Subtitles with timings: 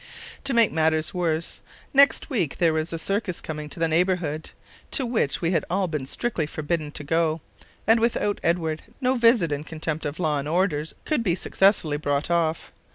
[0.45, 1.61] To make matters worse,
[1.93, 4.49] next week there was a circus coming to the neighbourhood,
[4.89, 7.39] to which we had all been strictly forbidden to go;
[7.85, 12.31] and without Edward no visit in contempt of law and orders could be successfully brought
[12.31, 12.71] off.